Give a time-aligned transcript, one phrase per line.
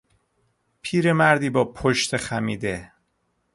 [0.81, 2.91] پیرمردی با پشت خمیده